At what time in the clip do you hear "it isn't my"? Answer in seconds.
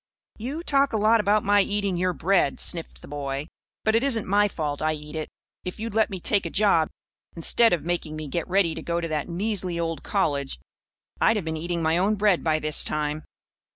3.95-4.47